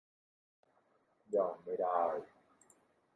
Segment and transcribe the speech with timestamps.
[1.35, 1.99] ยอมไม่ได้!